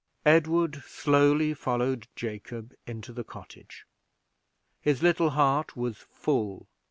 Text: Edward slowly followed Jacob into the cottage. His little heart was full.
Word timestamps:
Edward 0.25 0.83
slowly 0.87 1.53
followed 1.53 2.07
Jacob 2.15 2.73
into 2.87 3.13
the 3.13 3.23
cottage. 3.23 3.85
His 4.81 5.03
little 5.03 5.29
heart 5.29 5.77
was 5.77 5.95
full. 5.99 6.67